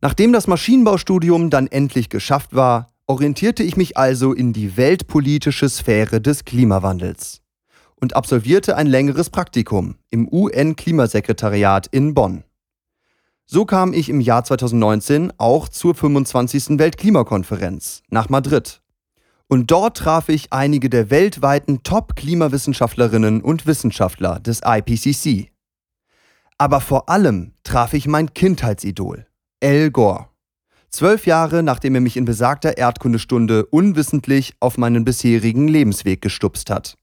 Nachdem 0.00 0.32
das 0.32 0.46
Maschinenbaustudium 0.46 1.50
dann 1.50 1.66
endlich 1.66 2.08
geschafft 2.08 2.54
war, 2.54 2.92
orientierte 3.06 3.64
ich 3.64 3.76
mich 3.76 3.96
also 3.96 4.32
in 4.32 4.52
die 4.52 4.76
weltpolitische 4.76 5.68
Sphäre 5.68 6.20
des 6.20 6.44
Klimawandels 6.44 7.42
und 7.96 8.14
absolvierte 8.14 8.76
ein 8.76 8.86
längeres 8.86 9.28
Praktikum 9.28 9.96
im 10.10 10.28
UN-Klimasekretariat 10.30 11.88
in 11.88 12.14
Bonn. 12.14 12.44
So 13.44 13.64
kam 13.64 13.92
ich 13.92 14.08
im 14.08 14.20
Jahr 14.20 14.44
2019 14.44 15.32
auch 15.36 15.68
zur 15.68 15.94
25. 15.94 16.78
Weltklimakonferenz 16.78 18.02
nach 18.08 18.28
Madrid. 18.28 18.80
Und 19.48 19.70
dort 19.70 19.98
traf 19.98 20.28
ich 20.28 20.52
einige 20.52 20.88
der 20.88 21.10
weltweiten 21.10 21.82
Top-Klimawissenschaftlerinnen 21.82 23.42
und 23.42 23.66
Wissenschaftler 23.66 24.38
des 24.38 24.60
IPCC. 24.64 25.53
Aber 26.58 26.80
vor 26.80 27.08
allem 27.08 27.52
traf 27.64 27.94
ich 27.94 28.06
mein 28.06 28.32
Kindheitsidol, 28.32 29.26
Al 29.62 29.90
Gore. 29.90 30.28
Zwölf 30.88 31.26
Jahre 31.26 31.64
nachdem 31.64 31.96
er 31.96 32.00
mich 32.00 32.16
in 32.16 32.24
besagter 32.24 32.78
Erdkundestunde 32.78 33.66
unwissentlich 33.66 34.54
auf 34.60 34.78
meinen 34.78 35.04
bisherigen 35.04 35.66
Lebensweg 35.66 36.22
gestupst 36.22 36.70
hat. 36.70 36.96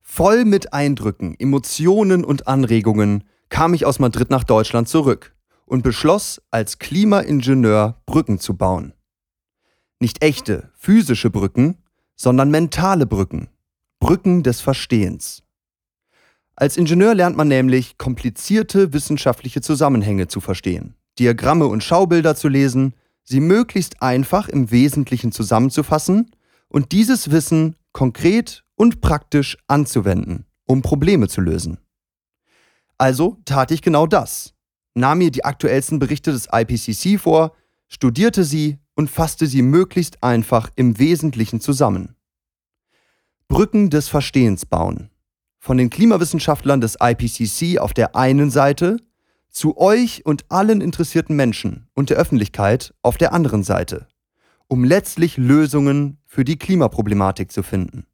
Voll 0.00 0.46
mit 0.46 0.72
Eindrücken, 0.72 1.38
Emotionen 1.38 2.24
und 2.24 2.48
Anregungen 2.48 3.24
kam 3.50 3.74
ich 3.74 3.84
aus 3.84 3.98
Madrid 3.98 4.30
nach 4.30 4.44
Deutschland 4.44 4.88
zurück 4.88 5.34
und 5.66 5.82
beschloss, 5.82 6.40
als 6.50 6.78
Klimaingenieur 6.78 8.00
Brücken 8.06 8.38
zu 8.38 8.56
bauen. 8.56 8.94
Nicht 10.00 10.22
echte, 10.22 10.70
physische 10.74 11.30
Brücken, 11.30 11.78
sondern 12.16 12.50
mentale 12.50 13.06
Brücken. 13.06 13.48
Brücken 14.00 14.42
des 14.42 14.60
Verstehens. 14.60 15.43
Als 16.56 16.76
Ingenieur 16.76 17.14
lernt 17.14 17.36
man 17.36 17.48
nämlich, 17.48 17.98
komplizierte 17.98 18.92
wissenschaftliche 18.92 19.60
Zusammenhänge 19.60 20.28
zu 20.28 20.40
verstehen. 20.40 20.94
Diagramme 21.18 21.66
und 21.66 21.82
Schaubilder 21.82 22.36
zu 22.36 22.48
lesen, 22.48 22.94
sie 23.24 23.40
möglichst 23.40 24.02
einfach 24.02 24.48
im 24.48 24.70
Wesentlichen 24.70 25.32
zusammenzufassen 25.32 26.30
und 26.68 26.92
dieses 26.92 27.30
Wissen 27.30 27.76
konkret 27.92 28.64
und 28.76 29.00
praktisch 29.00 29.56
anzuwenden, 29.66 30.46
um 30.66 30.82
Probleme 30.82 31.28
zu 31.28 31.40
lösen. 31.40 31.78
Also 32.98 33.38
tat 33.44 33.70
ich 33.70 33.82
genau 33.82 34.06
das, 34.06 34.54
nahm 34.94 35.18
mir 35.18 35.30
die 35.30 35.44
aktuellsten 35.44 35.98
Berichte 35.98 36.32
des 36.32 36.48
IPCC 36.52 37.20
vor, 37.20 37.54
studierte 37.88 38.44
sie 38.44 38.78
und 38.94 39.10
fasste 39.10 39.46
sie 39.46 39.62
möglichst 39.62 40.22
einfach 40.22 40.70
im 40.76 40.98
Wesentlichen 40.98 41.60
zusammen. 41.60 42.14
Brücken 43.48 43.90
des 43.90 44.08
Verstehens 44.08 44.66
bauen. 44.66 45.10
Von 45.64 45.78
den 45.78 45.88
Klimawissenschaftlern 45.88 46.82
des 46.82 46.98
IPCC 47.00 47.78
auf 47.78 47.94
der 47.94 48.14
einen 48.14 48.50
Seite 48.50 48.98
zu 49.48 49.78
euch 49.78 50.26
und 50.26 50.44
allen 50.50 50.82
interessierten 50.82 51.34
Menschen 51.36 51.88
und 51.94 52.10
der 52.10 52.18
Öffentlichkeit 52.18 52.92
auf 53.00 53.16
der 53.16 53.32
anderen 53.32 53.62
Seite, 53.62 54.06
um 54.68 54.84
letztlich 54.84 55.38
Lösungen 55.38 56.18
für 56.26 56.44
die 56.44 56.58
Klimaproblematik 56.58 57.50
zu 57.50 57.62
finden. 57.62 58.04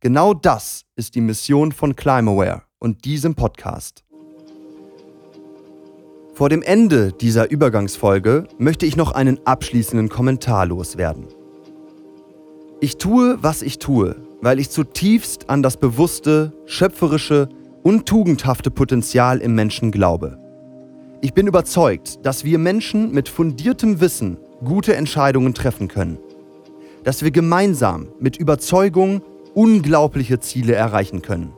Genau 0.00 0.34
das 0.34 0.84
ist 0.94 1.14
die 1.14 1.22
Mission 1.22 1.72
von 1.72 1.96
Climaware 1.96 2.64
und 2.78 3.06
diesem 3.06 3.34
Podcast. 3.34 4.04
Vor 6.34 6.50
dem 6.50 6.60
Ende 6.60 7.12
dieser 7.12 7.50
Übergangsfolge 7.50 8.46
möchte 8.58 8.84
ich 8.84 8.94
noch 8.94 9.12
einen 9.12 9.40
abschließenden 9.46 10.10
Kommentar 10.10 10.66
loswerden. 10.66 11.28
Ich 12.82 12.98
tue, 12.98 13.38
was 13.40 13.62
ich 13.62 13.78
tue, 13.78 14.16
weil 14.44 14.60
ich 14.60 14.68
zutiefst 14.68 15.48
an 15.48 15.62
das 15.62 15.78
bewusste, 15.78 16.52
schöpferische 16.66 17.48
und 17.82 18.04
tugendhafte 18.04 18.70
Potenzial 18.70 19.38
im 19.38 19.54
Menschen 19.54 19.90
glaube. 19.90 20.38
Ich 21.22 21.32
bin 21.32 21.46
überzeugt, 21.46 22.18
dass 22.26 22.44
wir 22.44 22.58
Menschen 22.58 23.10
mit 23.12 23.30
fundiertem 23.30 24.02
Wissen 24.02 24.36
gute 24.62 24.96
Entscheidungen 24.96 25.54
treffen 25.54 25.88
können. 25.88 26.18
Dass 27.04 27.22
wir 27.22 27.30
gemeinsam 27.30 28.08
mit 28.20 28.36
Überzeugung 28.36 29.22
unglaubliche 29.54 30.40
Ziele 30.40 30.74
erreichen 30.74 31.22
können. 31.22 31.54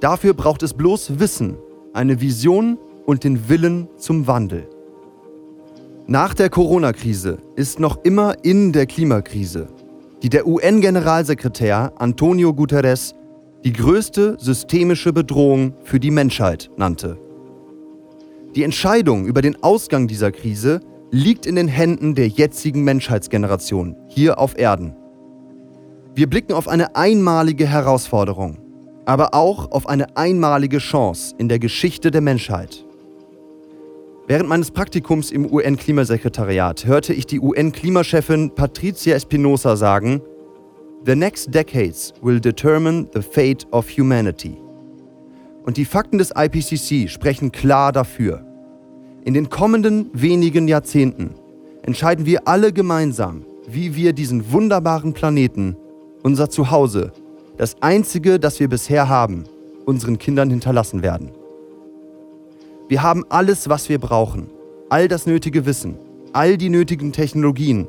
Dafür 0.00 0.34
braucht 0.34 0.64
es 0.64 0.74
bloß 0.74 1.20
Wissen, 1.20 1.58
eine 1.92 2.20
Vision 2.20 2.76
und 3.06 3.22
den 3.22 3.48
Willen 3.48 3.86
zum 3.96 4.26
Wandel. 4.26 4.68
Nach 6.08 6.34
der 6.34 6.50
Corona-Krise 6.50 7.38
ist 7.54 7.78
noch 7.78 8.02
immer 8.02 8.34
in 8.42 8.72
der 8.72 8.86
Klimakrise, 8.86 9.68
die 10.22 10.28
der 10.28 10.46
UN-Generalsekretär 10.46 11.92
Antonio 11.96 12.52
Guterres 12.52 13.14
die 13.64 13.72
größte 13.72 14.36
systemische 14.38 15.12
Bedrohung 15.12 15.74
für 15.82 16.00
die 16.00 16.10
Menschheit 16.10 16.70
nannte. 16.76 17.18
Die 18.54 18.62
Entscheidung 18.62 19.26
über 19.26 19.42
den 19.42 19.62
Ausgang 19.62 20.08
dieser 20.08 20.32
Krise 20.32 20.80
liegt 21.10 21.46
in 21.46 21.56
den 21.56 21.68
Händen 21.68 22.14
der 22.14 22.28
jetzigen 22.28 22.84
Menschheitsgeneration 22.84 23.96
hier 24.08 24.38
auf 24.38 24.58
Erden. 24.58 24.96
Wir 26.14 26.28
blicken 26.28 26.52
auf 26.52 26.68
eine 26.68 26.96
einmalige 26.96 27.66
Herausforderung, 27.66 28.58
aber 29.06 29.34
auch 29.34 29.70
auf 29.70 29.88
eine 29.88 30.16
einmalige 30.16 30.78
Chance 30.78 31.34
in 31.38 31.48
der 31.48 31.58
Geschichte 31.58 32.10
der 32.10 32.20
Menschheit. 32.20 32.84
Während 34.28 34.46
meines 34.46 34.70
Praktikums 34.70 35.30
im 35.30 35.50
UN-Klimasekretariat 35.50 36.84
hörte 36.84 37.14
ich 37.14 37.24
die 37.24 37.40
UN-Klimachefin 37.40 38.54
Patricia 38.54 39.14
Espinosa 39.14 39.74
sagen, 39.74 40.20
The 41.06 41.16
next 41.16 41.54
decades 41.54 42.12
will 42.20 42.38
determine 42.38 43.08
the 43.14 43.22
fate 43.22 43.66
of 43.70 43.88
humanity. 43.88 44.58
Und 45.64 45.78
die 45.78 45.86
Fakten 45.86 46.18
des 46.18 46.34
IPCC 46.36 47.08
sprechen 47.08 47.52
klar 47.52 47.90
dafür. 47.90 48.44
In 49.24 49.32
den 49.32 49.48
kommenden 49.48 50.10
wenigen 50.12 50.68
Jahrzehnten 50.68 51.30
entscheiden 51.80 52.26
wir 52.26 52.46
alle 52.46 52.74
gemeinsam, 52.74 53.46
wie 53.66 53.96
wir 53.96 54.12
diesen 54.12 54.52
wunderbaren 54.52 55.14
Planeten, 55.14 55.74
unser 56.22 56.50
Zuhause, 56.50 57.12
das 57.56 57.80
einzige, 57.80 58.38
das 58.38 58.60
wir 58.60 58.68
bisher 58.68 59.08
haben, 59.08 59.44
unseren 59.86 60.18
Kindern 60.18 60.50
hinterlassen 60.50 61.02
werden. 61.02 61.30
Wir 62.88 63.02
haben 63.02 63.24
alles, 63.28 63.68
was 63.68 63.90
wir 63.90 63.98
brauchen, 63.98 64.48
all 64.88 65.08
das 65.08 65.26
nötige 65.26 65.66
Wissen, 65.66 65.98
all 66.32 66.56
die 66.56 66.70
nötigen 66.70 67.12
Technologien. 67.12 67.86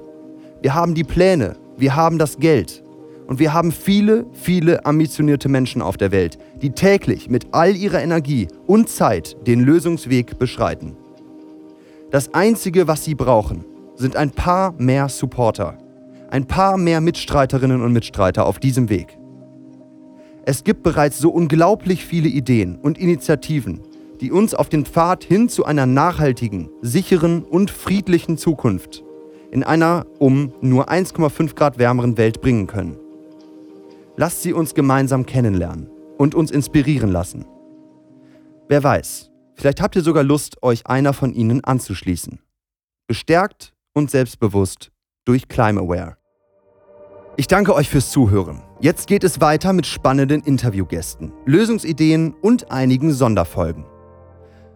Wir 0.62 0.74
haben 0.74 0.94
die 0.94 1.06
Pläne, 1.06 1.56
wir 1.78 1.96
haben 1.96 2.18
das 2.18 2.38
Geld, 2.38 2.84
und 3.26 3.40
wir 3.40 3.54
haben 3.54 3.72
viele, 3.72 4.26
viele 4.34 4.86
ambitionierte 4.86 5.48
Menschen 5.48 5.82
auf 5.82 5.96
der 5.96 6.12
Welt, 6.12 6.38
die 6.62 6.72
täglich 6.72 7.30
mit 7.30 7.48
all 7.52 7.76
ihrer 7.76 8.02
Energie 8.02 8.48
und 8.68 8.90
Zeit 8.90 9.38
den 9.48 9.62
Lösungsweg 9.62 10.38
beschreiten. 10.38 10.98
Das 12.12 12.34
Einzige, 12.34 12.88
was 12.88 13.06
sie 13.06 13.16
brauchen, 13.16 13.64
sind 13.96 14.18
ein 14.18 14.32
paar 14.32 14.74
mehr 14.80 15.08
Supporter, 15.08 15.78
ein 16.30 16.46
paar 16.46 16.76
mehr 16.76 17.00
Mitstreiterinnen 17.00 17.82
und 17.82 17.94
Mitstreiter 17.94 18.46
auf 18.46 18.60
diesem 18.60 18.90
Weg. 18.90 19.18
Es 20.44 20.64
gibt 20.64 20.84
bereits 20.84 21.20
so 21.20 21.30
unglaublich 21.30 22.04
viele 22.04 22.28
Ideen 22.28 22.78
und 22.78 22.98
Initiativen, 22.98 23.82
die 24.22 24.32
uns 24.32 24.54
auf 24.54 24.70
den 24.70 24.86
Pfad 24.86 25.24
hin 25.24 25.50
zu 25.50 25.66
einer 25.66 25.86
nachhaltigen, 25.86 26.70
sicheren 26.82 27.44
und 27.44 27.72
friedlichen 27.72 28.38
Zukunft 28.38 29.04
in 29.52 29.64
einer 29.64 30.06
um 30.20 30.54
nur 30.62 30.90
1,5 30.90 31.56
Grad 31.56 31.80
wärmeren 31.80 32.18
Welt 32.18 32.42
bringen 32.42 32.68
können. 32.68 32.98
Lasst 34.16 34.44
sie 34.44 34.54
uns 34.54 34.74
gemeinsam 34.74 35.26
kennenlernen 35.26 35.90
und 36.18 36.36
uns 36.36 36.52
inspirieren 36.52 37.12
lassen. 37.12 37.46
Wer 38.68 38.84
weiß, 38.84 39.32
vielleicht 39.56 39.82
habt 39.82 39.96
ihr 39.96 40.04
sogar 40.04 40.24
Lust, 40.24 40.62
euch 40.62 40.86
einer 40.86 41.14
von 41.14 41.34
ihnen 41.34 41.64
anzuschließen. 41.64 42.40
Bestärkt 43.08 43.74
und 43.94 44.12
selbstbewusst 44.12 44.92
durch 45.26 45.48
ClimeAware. 45.48 46.18
Ich 47.38 47.48
danke 47.48 47.74
euch 47.74 47.90
fürs 47.90 48.12
Zuhören. 48.12 48.62
Jetzt 48.82 49.08
geht 49.08 49.24
es 49.24 49.40
weiter 49.40 49.72
mit 49.72 49.86
spannenden 49.86 50.42
Interviewgästen, 50.42 51.32
Lösungsideen 51.46 52.34
und 52.42 52.72
einigen 52.72 53.14
Sonderfolgen. 53.14 53.86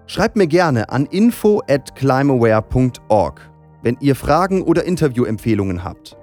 Schreibt 0.05 0.35
mir 0.35 0.47
gerne 0.47 0.89
an 0.89 1.05
info 1.05 1.61
at 1.67 1.95
climeaware.org, 1.95 3.51
wenn 3.81 3.97
ihr 3.99 4.15
Fragen 4.15 4.61
oder 4.61 4.83
Interviewempfehlungen 4.83 5.83
habt. 5.83 6.17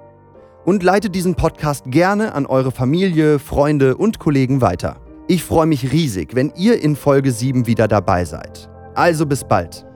Und 0.65 0.83
leitet 0.83 1.15
diesen 1.15 1.35
Podcast 1.35 1.87
gerne 1.87 2.35
an 2.35 2.47
eure 2.47 2.71
Familie, 2.71 3.39
Freunde 3.39 3.97
und 3.97 4.19
Kollegen 4.19 4.61
weiter. 4.61 4.97
Ich 5.27 5.43
freue 5.43 5.67
mich 5.67 5.93
riesig, 5.93 6.35
wenn 6.35 6.53
ihr 6.57 6.83
in 6.83 6.97
Folge 6.97 7.33
7 7.33 7.67
wieder 7.67 7.89
dabei 7.89 8.25
seid. 8.25 8.69
Also 8.95 9.25
bis 9.25 9.45
bald. 9.45 9.87